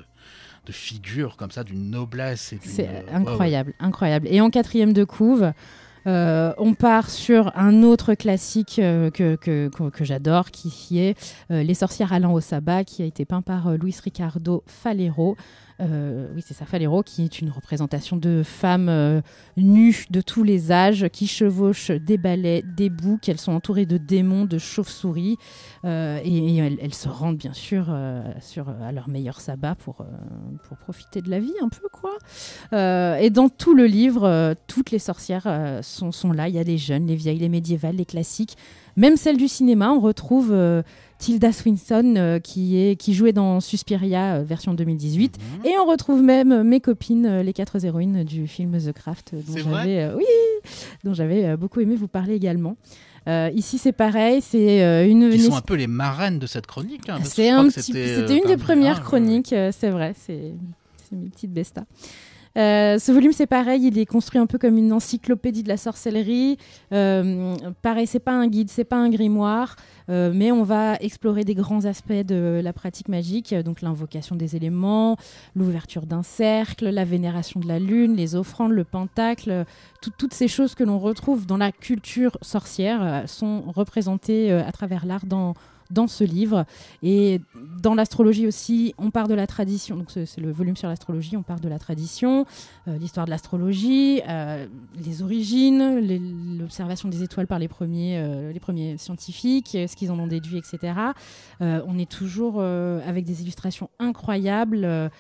de 0.67 0.73
figure, 0.73 1.37
comme 1.37 1.51
ça, 1.51 1.65
d'une 1.65 1.91
noblesse. 1.91 2.55
C'est 2.63 2.89
euh, 2.89 2.93
ouais, 2.93 3.05
ouais. 3.07 3.13
incroyable, 3.15 3.75
incroyable. 3.81 4.29
Et 4.31 4.41
en 4.41 4.51
quatrième 4.51 4.93
de 4.93 5.05
couve, 5.05 5.53
euh, 6.07 6.55
on 6.57 6.73
part 6.75 7.11
sur 7.11 7.53
un 7.59 7.83
autre 7.83 8.15
classique 8.15 8.79
euh, 8.79 9.11
que, 9.11 9.37
que, 9.37 9.69
que, 9.69 9.91
que 9.91 10.05
j'adore, 10.05 10.51
qui, 10.51 10.99
est 10.99 11.15
euh, 11.51 11.63
Les 11.63 11.75
sorcières 11.75 12.13
allant 12.15 12.33
au 12.33 12.41
sabbat, 12.41 12.85
qui 12.85 13.03
a 13.03 13.05
été 13.05 13.25
peint 13.27 13.43
par 13.43 13.69
euh, 13.69 13.77
Luis 13.77 13.95
Ricardo 14.03 14.63
Falero. 14.67 15.37
Euh, 15.81 16.29
oui, 16.35 16.43
c'est 16.47 16.55
ça, 16.55 16.67
Falero, 16.67 17.03
qui 17.03 17.25
est 17.25 17.41
une 17.41 17.51
représentation 17.51 18.17
de 18.17 18.43
femmes 18.45 18.89
euh, 18.89 19.21
nues 19.57 20.05
de 20.11 20.21
tous 20.21 20.43
les 20.43 20.73
âges, 20.73 21.09
qui 21.09 21.27
chevauchent 21.27 21.91
des 21.91 22.19
balais, 22.19 22.63
des 22.63 22.91
boucs. 22.91 23.29
Elles 23.29 23.39
sont 23.39 23.53
entourées 23.53 23.87
de 23.87 23.97
démons, 23.97 24.45
de 24.45 24.59
chauves-souris. 24.59 25.37
euh, 25.85 26.21
et 26.25 26.57
elles, 26.57 26.95
se 26.95 27.09
rendent, 27.09 27.39
bien 27.39 27.53
sûr, 27.53 27.91
à 27.91 28.93
leur 28.93 29.09
meilleur 29.09 29.41
sabbat 29.41 29.75
pour, 29.75 30.05
profiter 30.81 31.21
de 31.23 31.31
la 31.31 31.41
vie, 31.41 31.55
un 31.63 31.69
peu, 31.69 31.89
quoi. 31.91 32.17
Et 33.21 33.31
dans 33.31 33.49
tout 33.49 33.75
le 33.75 33.87
livre, 33.87 34.55
toutes 34.67 34.91
les 34.91 34.99
sorcières 34.99 35.81
sont 35.83 36.33
là. 36.33 36.49
Il 36.49 36.55
y 36.55 36.59
a 36.59 36.63
les 36.63 36.79
jeunes, 36.79 37.07
les 37.07 37.17
vieilles, 37.17 37.39
les 37.39 37.49
médiévales, 37.49 37.97
les 37.97 38.05
classiques. 38.05 38.57
Même 38.97 39.17
celles 39.17 39.37
du 39.37 39.49
cinéma, 39.49 39.91
on 39.93 40.01
retrouve 40.01 40.51
euh, 40.53 40.83
Tilda 41.19 41.53
Swinton 41.53 42.15
euh, 42.17 42.39
qui, 42.39 42.77
est, 42.79 42.97
qui 42.97 43.15
jouait 43.15 43.33
dans 43.33 43.61
Suspiria 43.61 44.37
euh, 44.37 44.43
version 44.43 44.75
2018. 44.75 45.39
Mhm. 45.39 45.67
Et 45.67 45.79
on 45.79 45.87
retrouve 45.87 46.23
même 46.23 46.63
mes 46.63 46.81
copines, 46.81 47.41
les 47.41 47.53
quatre 47.53 47.83
héroïnes 47.85 48.25
du 48.25 48.47
film 48.47 48.77
The 48.79 48.93
Craft, 48.93 49.35
dont 49.35 49.57
j'avais, 49.57 50.11
oui, 50.17 50.25
dont 51.05 51.15
j'avais 51.15 51.57
beaucoup 51.57 51.81
aimé 51.81 51.97
vous 51.97 52.09
parler 52.09 52.35
également. 52.35 52.77
Euh, 53.29 53.51
ici, 53.55 53.77
c'est 53.77 53.93
pareil, 53.93 54.41
c'est 54.41 54.83
euh, 54.83 55.07
une. 55.07 55.29
Qui 55.31 55.41
sont 55.41 55.55
un 55.55 55.61
peu 55.61 55.75
les 55.75 55.87
marraines 55.87 56.39
de 56.39 56.47
cette 56.47 56.67
chronique. 56.67 57.07
hein, 57.11 57.19
c'est 57.23 57.51
un 57.51 57.69
c'était, 57.69 58.17
une 58.19 58.27
des 58.27 58.41
parmi- 58.41 58.57
premières 58.57 58.97
ouais, 58.97 59.05
chroniques, 59.05 59.53
euh, 59.53 59.71
c'est 59.79 59.91
vrai, 59.91 60.15
c'est 60.19 60.53
c'est 61.09 61.17
mes 61.17 61.29
petites 61.29 61.53
bestas. 61.53 61.85
Euh, 62.59 62.99
ce 62.99 63.13
volume, 63.13 63.33
c'est 63.33 63.47
pareil, 63.47 63.87
il 63.87 63.99
est 63.99 64.07
construit 64.07 64.41
un 64.41 64.47
peu 64.47 64.59
comme 64.59 64.77
une 64.77 64.93
encyclopédie 64.93 65.63
de 65.63 65.69
la 65.69 65.77
sorcellerie. 65.77 66.59
Euh, 66.93 67.55
pareil, 67.81 68.07
c'est 68.09 68.19
pas 68.19 68.33
un 68.33 68.49
guide, 68.49 68.71
c'est 68.71 68.85
pas 68.85 68.97
un 68.97 69.09
grimoire, 69.09 69.77
euh, 70.09 70.33
mais 70.35 70.51
on 70.51 70.65
va 70.65 70.97
explorer 70.97 71.45
des 71.45 71.55
grands 71.55 71.85
aspects 71.85 72.13
de 72.13 72.61
la 72.63 72.73
pratique 72.73 73.09
magique, 73.09 73.55
donc 73.55 73.83
l'invocation 73.83 74.35
des 74.35 74.57
éléments, 74.57 75.17
l'ouverture 75.55 76.07
d'un 76.07 76.25
cercle, 76.25 76.89
la 76.89 77.05
vénération 77.05 77.61
de 77.61 77.69
la 77.69 77.79
lune, 77.79 78.17
les 78.17 78.35
offrandes, 78.35 78.73
le 78.73 78.85
pentacle, 78.85 79.65
tout- 80.03 80.11
toutes 80.19 80.35
ces 80.35 80.49
choses 80.49 80.75
que 80.75 80.83
l'on 80.83 80.99
retrouve 80.99 81.47
dans 81.47 81.57
la 81.57 81.71
culture 81.71 82.37
sorcière 82.43 82.99
euh, 83.03 83.27
sont 83.27 83.63
représentées 83.69 84.51
euh, 84.51 84.67
à 84.67 84.73
travers 84.73 85.07
l'art 85.07 85.25
dans 85.25 85.55
dans 85.91 86.07
ce 86.07 86.25
livre. 86.25 86.65
Et 87.03 87.41
dans 87.81 87.95
l'astrologie 87.95 88.47
aussi, 88.47 88.95
on 88.99 89.11
part 89.11 89.29
de 89.29 89.35
la 89.35 89.47
tradition. 89.47 89.97
Donc 89.97 90.11
c'est 90.11 90.39
le 90.39 90.51
volume 90.51 90.77
sur 90.77 90.89
l'astrologie, 90.89 91.37
on 91.37 91.43
part 91.43 91.61
de 91.61 91.69
la 91.69 91.79
tradition, 91.79 92.47
euh, 92.89 92.97
l'histoire 92.99 93.27
de 93.27 93.31
l'astrologie, 93.31 94.23
euh, 94.29 94.67
les 94.95 95.23
origines, 95.23 96.59
l'observation 96.59 97.09
des 97.09 97.23
étoiles 97.23 97.47
par 97.47 97.59
les 97.59 97.69
premiers, 97.69 98.19
euh, 98.19 98.53
les 98.53 98.61
premiers 98.61 98.97
scientifiques, 98.99 99.71
ce 99.73 99.97
qu'ils 99.97 100.11
en 100.11 100.19
ont 100.19 100.27
déduit, 100.27 100.59
etc. 100.59 100.95
On 101.61 101.99
est 101.99 102.11
toujours 102.11 102.63
avec 102.63 103.25
des 103.25 103.43
illustrations 103.43 103.91
incroyables 103.99 105.11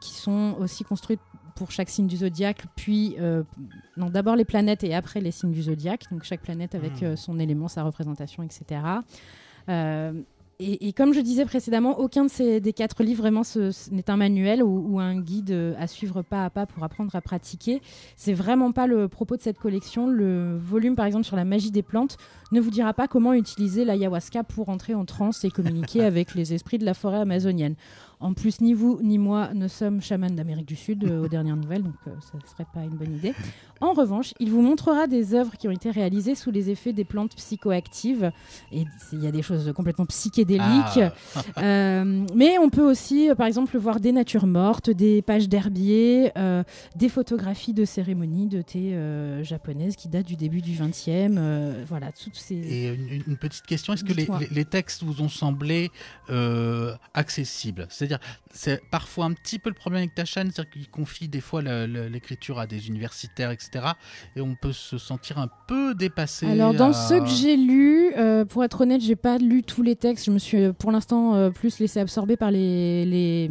qui 0.00 0.14
sont 0.14 0.56
aussi 0.60 0.84
construites 0.84 1.20
pour 1.58 1.72
chaque 1.72 1.90
signe 1.90 2.06
du 2.06 2.18
zodiaque, 2.18 2.62
puis 2.76 3.16
euh, 3.18 3.42
non, 3.96 4.10
d'abord 4.10 4.36
les 4.36 4.44
planètes 4.44 4.84
et 4.84 4.94
après 4.94 5.20
les 5.20 5.32
signes 5.32 5.50
du 5.50 5.62
zodiaque. 5.62 6.04
Donc 6.12 6.22
chaque 6.22 6.40
planète 6.40 6.76
avec 6.76 7.02
euh, 7.02 7.16
son 7.16 7.40
élément, 7.40 7.66
sa 7.66 7.82
représentation, 7.82 8.44
etc. 8.44 8.80
Euh, 9.68 10.12
et, 10.60 10.88
et 10.88 10.92
comme 10.92 11.14
je 11.14 11.20
disais 11.20 11.44
précédemment, 11.44 12.00
aucun 12.00 12.24
de 12.24 12.30
ces 12.30 12.60
des 12.60 12.72
quatre 12.72 13.04
livres 13.04 13.20
vraiment 13.22 13.44
ce- 13.44 13.70
ce 13.70 13.90
n'est 13.92 14.10
un 14.10 14.16
manuel 14.16 14.60
ou, 14.64 14.86
ou 14.94 14.98
un 14.98 15.20
guide 15.20 15.52
euh, 15.52 15.74
à 15.78 15.86
suivre 15.86 16.22
pas 16.22 16.44
à 16.44 16.50
pas 16.50 16.66
pour 16.66 16.82
apprendre 16.82 17.14
à 17.14 17.20
pratiquer. 17.20 17.80
C'est 18.16 18.32
vraiment 18.32 18.72
pas 18.72 18.88
le 18.88 19.06
propos 19.06 19.36
de 19.36 19.42
cette 19.42 19.58
collection. 19.58 20.08
Le 20.08 20.56
volume, 20.58 20.96
par 20.96 21.06
exemple, 21.06 21.24
sur 21.26 21.36
la 21.36 21.44
magie 21.44 21.70
des 21.70 21.82
plantes 21.82 22.16
ne 22.50 22.60
vous 22.60 22.70
dira 22.70 22.92
pas 22.92 23.06
comment 23.06 23.34
utiliser 23.34 23.84
l'ayahuasca 23.84 24.42
pour 24.42 24.68
entrer 24.68 24.94
en 24.94 25.04
transe 25.04 25.44
et 25.44 25.50
communiquer 25.50 26.02
avec 26.04 26.34
les 26.34 26.52
esprits 26.52 26.78
de 26.78 26.84
la 26.84 26.94
forêt 26.94 27.18
amazonienne. 27.20 27.76
En 28.20 28.34
plus, 28.34 28.60
ni 28.60 28.74
vous 28.74 29.00
ni 29.02 29.18
moi 29.18 29.50
ne 29.54 29.68
sommes 29.68 30.00
chamans 30.00 30.30
d'Amérique 30.30 30.66
du 30.66 30.76
Sud 30.76 31.04
euh, 31.04 31.24
aux 31.24 31.28
dernières 31.28 31.56
nouvelles, 31.56 31.82
donc 31.82 31.94
euh, 32.06 32.10
ça 32.20 32.36
ne 32.36 32.48
serait 32.48 32.66
pas 32.72 32.82
une 32.82 32.96
bonne 32.96 33.14
idée. 33.14 33.34
En 33.80 33.92
revanche, 33.92 34.34
il 34.40 34.50
vous 34.50 34.60
montrera 34.60 35.06
des 35.06 35.34
œuvres 35.34 35.56
qui 35.56 35.68
ont 35.68 35.70
été 35.70 35.90
réalisées 35.90 36.34
sous 36.34 36.50
les 36.50 36.70
effets 36.70 36.92
des 36.92 37.04
plantes 37.04 37.36
psychoactives. 37.36 38.32
Et 38.72 38.84
il 39.12 39.22
y 39.22 39.26
a 39.26 39.30
des 39.30 39.42
choses 39.42 39.72
complètement 39.74 40.06
psychédéliques. 40.06 40.62
Ah, 40.98 41.12
Euh, 41.58 42.24
mais 42.34 42.56
on 42.58 42.70
peut 42.70 42.88
aussi, 42.88 43.30
par 43.36 43.46
exemple, 43.46 43.76
voir 43.78 44.00
des 44.00 44.12
natures 44.12 44.46
mortes, 44.46 44.90
des 44.90 45.22
pages 45.22 45.48
d'herbier, 45.48 46.30
des 46.94 47.08
photographies 47.08 47.72
de 47.72 47.84
cérémonies 47.84 48.46
de 48.46 48.62
thé 48.62 48.96
japonaises 49.42 49.96
qui 49.96 50.08
datent 50.08 50.26
du 50.26 50.36
début 50.36 50.60
du 50.60 50.72
20e. 50.72 51.36
euh, 51.38 51.84
voilà, 51.88 52.12
toutes 52.12 52.36
ces. 52.36 52.54
Et 52.54 52.88
une, 52.88 53.22
une 53.26 53.36
petite 53.36 53.66
question, 53.66 53.92
est-ce 53.92 54.04
que 54.04 54.12
les, 54.12 54.64
textes 54.64 55.02
vous 55.02 55.22
ont 55.22 55.28
semblé 55.28 55.90
accessibles? 57.14 57.86
C'est-à-dire, 58.08 58.26
c'est 58.52 58.80
parfois 58.90 59.26
un 59.26 59.32
petit 59.32 59.58
peu 59.58 59.68
le 59.70 59.74
problème 59.74 60.00
avec 60.02 60.14
ta 60.14 60.24
chaîne, 60.24 60.50
c'est-à-dire 60.50 60.70
qu'il 60.72 60.88
confie 60.90 61.28
des 61.28 61.40
fois 61.40 61.62
l'écriture 61.62 62.58
à 62.58 62.66
des 62.66 62.88
universitaires, 62.88 63.50
etc. 63.50 63.70
Et 64.36 64.40
on 64.40 64.54
peut 64.54 64.72
se 64.72 64.98
sentir 64.98 65.38
un 65.38 65.48
peu 65.66 65.94
dépassé. 65.94 66.46
Alors 66.46 66.72
dans 66.74 66.90
à- 66.90 66.92
ceux 66.92 67.20
que 67.20 67.28
j'ai 67.28 67.56
lus, 67.56 68.12
euh, 68.16 68.44
pour 68.44 68.64
être 68.64 68.80
honnête, 68.80 69.00
j'ai 69.00 69.16
pas 69.16 69.38
lu 69.38 69.62
tous 69.62 69.82
les 69.82 69.96
textes. 69.96 70.24
Je 70.26 70.30
me 70.30 70.38
suis 70.38 70.58
euh, 70.58 70.72
pour 70.72 70.90
l'instant 70.92 71.34
euh, 71.34 71.50
plus 71.50 71.78
laissé 71.78 72.00
absorber 72.00 72.36
par 72.36 72.50
les 72.50 73.04
les, 73.04 73.48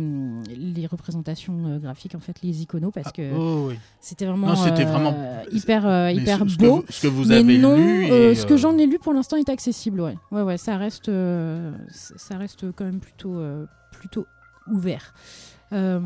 les 0.56 0.88
représentations 0.88 1.68
euh, 1.68 1.80
graphiques, 1.80 2.16
en 2.16 2.20
fait, 2.20 2.38
les 2.42 2.62
iconos, 2.64 2.92
parce 2.92 3.08
Ah, 3.10 3.12
que 3.12 3.32
oh, 3.36 3.68
oui. 3.70 3.76
c'était 4.02 4.26
vraiment, 4.26 4.48
Non, 4.48 4.54
vraiment- 4.56 5.44
hyper 5.52 5.84
Mais 5.84 6.16
hyper 6.16 6.40
ce, 6.40 6.48
ce 6.50 6.58
beau. 6.58 6.82
que 6.82 6.94
ce 6.94 7.02
que 7.04 7.08
vous 7.08 7.26
Mais 7.26 7.36
avez 7.36 7.58
non, 7.58 7.76
lu. 7.76 8.36
ce 8.36 8.46
que 8.46 8.58
j'en 8.58 8.78
ai 8.78 8.86
lu 8.88 8.98
pour 9.00 9.14
l'instant 9.14 9.38
est 9.38 9.50
accessible, 9.50 10.02
ouais. 10.02 10.16
Ouais, 10.32 10.42
ouais, 10.42 10.58
ça 10.58 10.78
reste, 10.78 11.12
ça 11.92 12.38
reste 12.38 12.72
quand 12.76 12.86
même 12.86 13.00
plutôt, 13.00 13.40
plutôt 13.92 14.26
ouvert. 14.72 15.14
Euh, 15.74 16.00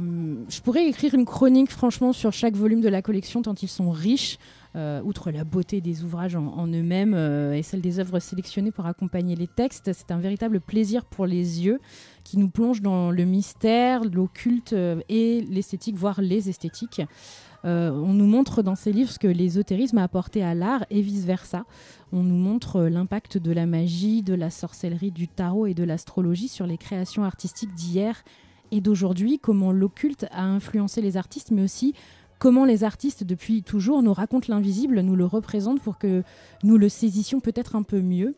je 0.50 0.60
pourrais 0.62 0.88
écrire 0.88 1.14
une 1.14 1.26
chronique, 1.26 1.72
franchement, 1.72 2.14
sur 2.14 2.34
chaque 2.34 2.56
volume 2.56 2.82
de 2.82 2.90
la 2.90 3.02
collection, 3.02 3.42
tant 3.42 3.54
ils 3.54 3.68
sont 3.68 3.92
riches, 3.92 4.40
euh, 4.76 5.02
outre 5.04 5.30
la 5.32 5.44
beauté 5.44 5.82
des 5.82 6.04
ouvrages 6.04 6.36
en, 6.36 6.66
eux-mêmes 6.68 7.14
euh, 7.14 7.54
et 7.54 7.62
celle 7.62 7.82
des 7.82 8.00
œuvres 8.00 8.20
sélectionnées 8.20 8.72
pour 8.72 8.86
accompagner 8.86 9.36
les 9.36 9.48
textes. 9.48 9.92
C'est 9.94 10.12
un 10.12 10.18
véritable 10.18 10.62
plaisir 10.62 11.06
pour 11.06 11.28
les 11.28 11.64
yeux 11.64 11.80
qui 12.24 12.40
nous 12.40 12.50
plonge 12.50 12.82
dans 12.82 13.12
le 13.12 13.24
mystère, 13.26 14.04
l'occulte 14.04 14.74
et 15.10 15.42
l'esthétique, 15.42 15.96
voire 15.96 16.22
les 16.22 16.50
esthétiques. 16.50 17.02
On 17.64 18.14
nous 18.14 18.26
montre 18.26 18.64
dans 18.64 18.76
ces 18.76 18.92
livres 18.92 19.12
ce 19.12 19.20
que 19.20 19.28
l'ésotérisme 19.28 20.00
a 20.00 20.04
apporté 20.04 20.44
à 20.44 20.56
l'art 20.56 20.84
et 20.90 21.02
vice-versa. 21.02 21.66
On 22.12 22.24
nous 22.24 22.38
montre 22.38 22.82
l'impact 22.82 23.38
de 23.38 23.52
la 23.52 23.68
magie, 23.68 24.24
de 24.24 24.34
la 24.34 24.50
sorcellerie, 24.50 25.12
du 25.12 25.28
tarot 25.28 25.68
et 25.68 25.76
de 25.76 25.84
l'astrologie 25.84 26.48
sur 26.48 26.66
les 26.66 26.78
créations 26.78 27.24
artistiques 27.24 27.76
d'hier 27.76 28.24
et 28.72 28.82
d'aujourd'hui, 28.82 29.40
comment 29.40 29.72
l'occulte 29.72 30.26
a 30.32 30.44
influencé 30.44 31.02
les 31.02 31.18
artistes, 31.18 31.52
mais 31.52 31.64
aussi 31.64 31.94
comment 32.40 32.66
les 32.66 32.84
artistes, 32.84 33.24
depuis 33.24 33.62
toujours, 33.62 34.02
nous 34.02 34.14
racontent 34.14 34.48
l'invisible, 34.50 35.02
nous 35.02 35.16
le 35.16 35.26
représentent 35.26 35.82
pour 35.82 35.98
que 35.98 36.24
nous 36.64 36.78
le 36.78 36.90
saisissions 36.90 37.40
peut-être 37.40 37.76
un 37.76 37.84
peu 37.84 38.02
mieux. 38.02 38.36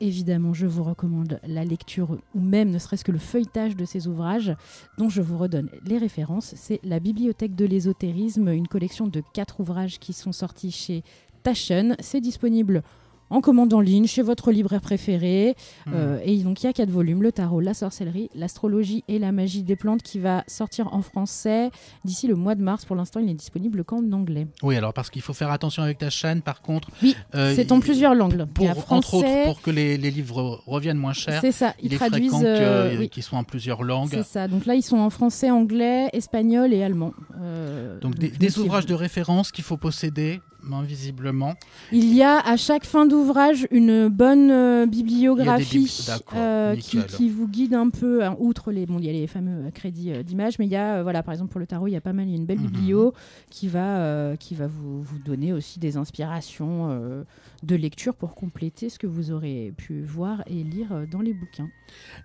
Évidemment, 0.00 0.52
je 0.54 0.66
vous 0.66 0.82
recommande 0.82 1.40
la 1.46 1.64
lecture 1.64 2.18
ou 2.34 2.40
même 2.40 2.70
ne 2.70 2.78
serait-ce 2.78 3.04
que 3.04 3.12
le 3.12 3.18
feuilletage 3.18 3.76
de 3.76 3.84
ces 3.84 4.08
ouvrages 4.08 4.54
dont 4.98 5.08
je 5.08 5.22
vous 5.22 5.38
redonne 5.38 5.70
les 5.84 5.98
références. 5.98 6.54
C'est 6.56 6.80
La 6.82 6.98
Bibliothèque 6.98 7.54
de 7.54 7.64
l'ésotérisme, 7.64 8.48
une 8.48 8.66
collection 8.66 9.06
de 9.06 9.22
quatre 9.32 9.60
ouvrages 9.60 9.98
qui 10.00 10.12
sont 10.12 10.32
sortis 10.32 10.72
chez 10.72 11.04
Taschen. 11.42 11.96
C'est 12.00 12.20
disponible 12.20 12.82
en 13.30 13.40
commande 13.40 13.72
en 13.72 13.80
ligne 13.80 14.06
chez 14.06 14.22
votre 14.22 14.52
libraire 14.52 14.80
préféré. 14.80 15.56
hmm. 15.86 15.92
Euh, 15.94 16.18
et 16.24 16.36
donc 16.38 16.62
il 16.62 16.66
y 16.66 16.68
a 16.68 16.72
quatre 16.72 16.90
volumes 16.90 17.22
le 17.22 17.32
tarot, 17.32 17.60
la 17.60 17.74
sorcellerie, 17.74 18.30
l'astrologie 18.34 19.02
et 19.08 19.18
la 19.18 19.32
magie 19.32 19.62
des 19.62 19.76
plantes 19.76 20.02
qui 20.02 20.18
va 20.18 20.44
sortir 20.46 20.92
en 20.94 21.02
français 21.02 21.70
d'ici 22.04 22.26
le 22.26 22.34
mois 22.34 22.54
de 22.54 22.62
mars. 22.62 22.84
Pour 22.84 22.96
l'instant, 22.96 23.20
il 23.20 23.26
n'est 23.26 23.34
disponible 23.34 23.84
qu'en 23.84 24.10
anglais. 24.12 24.46
Oui, 24.62 24.76
alors 24.76 24.92
parce 24.92 25.10
qu'il 25.10 25.22
faut 25.22 25.32
faire 25.32 25.50
attention 25.50 25.82
avec 25.82 25.98
ta 25.98 26.10
chaîne, 26.10 26.42
par 26.42 26.60
contre. 26.62 26.88
Oui, 27.02 27.16
euh, 27.34 27.52
C'est 27.56 27.72
en 27.72 27.80
plusieurs 27.80 28.14
langues. 28.14 28.44
Pour, 28.46 28.66
a 28.68 28.70
entre 28.70 28.92
autres, 28.92 29.08
français, 29.08 29.42
pour 29.46 29.60
que 29.62 29.70
les, 29.70 29.96
les 29.96 30.10
livres 30.10 30.62
reviennent 30.66 30.98
moins 30.98 31.12
chers, 31.12 31.40
c'est 31.40 31.52
ça. 31.52 31.74
Ils 31.82 31.86
il 31.86 31.94
est 31.94 31.96
traduisent. 31.96 32.32
que- 32.32 32.44
euh, 32.44 32.96
oui, 32.98 33.08
qu'ils 33.08 33.22
soient 33.22 33.38
en 33.38 33.44
plusieurs 33.44 33.82
langues. 33.82 34.10
c'est 34.10 34.22
ça. 34.22 34.48
Donc 34.48 34.66
là, 34.66 34.74
ils 34.74 34.82
sont 34.82 34.98
en 34.98 35.10
français, 35.10 35.50
anglais, 35.50 36.08
espagnol 36.12 36.72
et 36.72 36.82
allemand. 36.82 37.12
Euh, 37.40 37.98
Donc, 38.00 38.14
des, 38.16 38.28
donc, 38.28 38.38
des 38.38 38.48
donc, 38.48 38.58
ouvrages 38.66 38.86
de 38.86 38.94
référence 38.94 39.50
qu'il 39.52 39.64
faut 39.64 39.76
posséder 39.76 40.40
invisiblement. 40.72 41.54
Il 41.92 42.12
y 42.14 42.22
a 42.22 42.38
à 42.40 42.56
chaque 42.56 42.84
fin 42.84 43.06
d'ouvrage 43.06 43.66
une 43.70 44.08
bonne 44.08 44.50
euh, 44.50 44.86
bibliographie 44.86 45.90
euh, 46.34 46.76
qui, 46.76 47.28
vous 47.28 47.48
guide 47.48 47.74
un 47.74 47.90
peu, 47.90 48.24
hein, 48.24 48.36
outre 48.38 48.72
les, 48.72 48.86
bon, 48.86 48.98
il 48.98 49.06
y 49.06 49.08
a 49.08 49.12
les 49.12 49.26
fameux 49.26 49.66
euh, 49.66 49.70
crédits 49.70 50.12
euh, 50.12 50.22
d'image, 50.22 50.58
mais 50.58 50.66
il 50.66 50.70
y 50.72 50.76
a, 50.76 51.02
voilà, 51.02 51.22
par 51.22 51.32
exemple 51.34 51.50
pour 51.50 51.60
le 51.60 51.66
tarot, 51.66 51.86
il 51.88 51.92
y 51.92 51.96
a 51.96 52.00
pas 52.00 52.12
mal, 52.12 52.26
il 52.26 52.30
y 52.30 52.34
a 52.34 52.36
une 52.36 52.46
belle 52.46 52.58
Mhm. 52.60 52.66
biblio 52.70 53.14
qui 53.50 53.68
va, 53.68 54.36
qui 54.38 54.54
va 54.54 54.66
vous, 54.66 55.02
vous 55.02 55.18
donner 55.18 55.52
aussi 55.52 55.78
des 55.78 55.96
inspirations 55.96 57.24
de 57.62 57.74
lecture 57.76 58.14
pour 58.14 58.34
compléter 58.34 58.88
ce 58.90 58.98
que 58.98 59.06
vous 59.06 59.30
aurez 59.30 59.72
pu 59.76 60.02
voir 60.02 60.42
et 60.46 60.62
lire 60.62 60.88
dans 61.10 61.20
les 61.20 61.32
bouquins. 61.34 61.68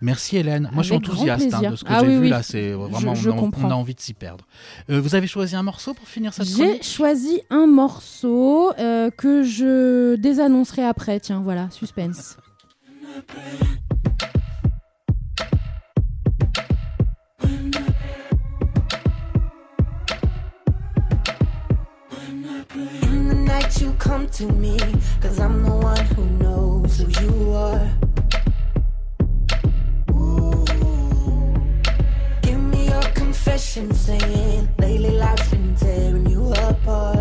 Merci 0.01 0.37
Hélène. 0.37 0.69
Moi, 0.73 0.83
je 0.83 0.87
suis 0.89 0.95
enthousiaste 0.95 1.53
hein, 1.53 1.71
de 1.71 1.75
ce 1.75 1.83
que 1.83 1.89
Ah 1.91 1.99
j'ai 2.01 2.07
oui, 2.07 2.13
vu 2.15 2.19
oui. 2.21 2.29
là. 2.29 2.43
C'est 2.43 2.71
vraiment, 2.73 3.15
je 3.15 3.29
on, 3.29 3.33
a, 3.33 3.35
on 3.35 3.39
comprends. 3.39 3.69
a 3.69 3.73
envie 3.73 3.95
de 3.95 3.99
s'y 3.99 4.13
perdre. 4.13 4.45
Vous 4.87 5.15
avez 5.15 5.27
choisi 5.27 5.55
un 5.55 5.63
morceau 5.63 5.93
pour 5.93 6.07
finir 6.07 6.33
cette 6.33 6.47
J'ai 6.47 6.81
choisi 6.83 7.41
un 7.49 7.67
morceau 7.67 8.28
euh, 8.29 9.09
que 9.09 9.43
je 9.43 10.15
désannoncerai 10.15 10.85
après. 10.85 11.19
Tiens, 11.19 11.41
voilà, 11.43 11.69
suspense. 11.71 12.37
You 23.79 23.93
come 23.93 24.27
to 24.31 24.51
me, 24.53 24.77
cause 25.21 25.39
I'm 25.39 25.63
the 25.63 25.71
one 25.71 26.05
who 26.15 26.25
knows 26.41 26.97
who 26.97 27.07
you 27.21 27.53
are. 27.53 27.87
Give 32.41 32.59
me 32.59 32.87
your 32.87 33.03
confession, 33.13 33.93
saying 33.93 34.67
lately 34.79 35.11
life's 35.11 35.49
been 35.49 35.75
tearing 35.75 36.27
you 36.29 36.51
apart. 36.51 37.18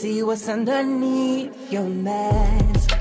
See 0.00 0.22
what's 0.22 0.48
underneath 0.48 1.52
your 1.70 1.84
mask. 1.84 2.99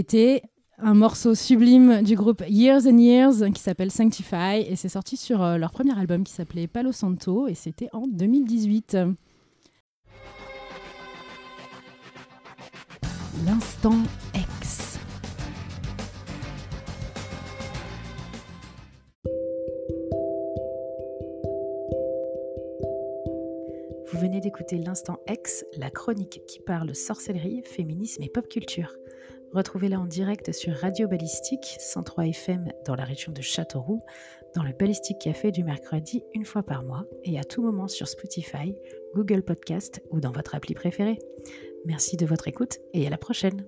C'était 0.00 0.40
un 0.78 0.94
morceau 0.94 1.34
sublime 1.34 2.02
du 2.02 2.14
groupe 2.14 2.42
Years 2.48 2.86
and 2.86 2.96
Years 2.96 3.52
qui 3.52 3.60
s'appelle 3.60 3.90
Sanctify 3.90 4.64
et 4.66 4.74
c'est 4.74 4.88
sorti 4.88 5.18
sur 5.18 5.42
euh, 5.42 5.58
leur 5.58 5.72
premier 5.72 5.92
album 5.92 6.24
qui 6.24 6.32
s'appelait 6.32 6.66
Palo 6.68 6.90
Santo 6.90 7.48
et 7.48 7.54
c'était 7.54 7.90
en 7.92 8.06
2018. 8.06 8.96
L'instant 13.44 13.98
X. 14.34 14.98
Vous 24.10 24.18
venez 24.18 24.40
d'écouter 24.40 24.78
l'Instant 24.78 25.18
X, 25.28 25.66
la 25.76 25.90
chronique 25.90 26.40
qui 26.48 26.58
parle 26.60 26.94
sorcellerie, 26.94 27.60
féminisme 27.66 28.22
et 28.22 28.30
pop 28.30 28.48
culture. 28.48 28.94
Retrouvez-la 29.52 29.98
en 29.98 30.06
direct 30.06 30.52
sur 30.52 30.74
Radio 30.74 31.08
Ballistique 31.08 31.76
103 31.80 32.26
FM 32.28 32.72
dans 32.86 32.94
la 32.94 33.04
région 33.04 33.32
de 33.32 33.42
Châteauroux, 33.42 34.02
dans 34.54 34.62
le 34.62 34.72
Ballistique 34.72 35.18
Café 35.18 35.50
du 35.50 35.64
mercredi 35.64 36.22
une 36.34 36.44
fois 36.44 36.62
par 36.62 36.84
mois 36.84 37.04
et 37.24 37.36
à 37.36 37.42
tout 37.42 37.60
moment 37.60 37.88
sur 37.88 38.06
Spotify, 38.06 38.76
Google 39.16 39.42
Podcast 39.42 40.02
ou 40.10 40.20
dans 40.20 40.30
votre 40.30 40.54
appli 40.54 40.74
préférée. 40.74 41.18
Merci 41.84 42.16
de 42.16 42.26
votre 42.26 42.46
écoute 42.46 42.78
et 42.94 43.06
à 43.08 43.10
la 43.10 43.18
prochaine. 43.18 43.66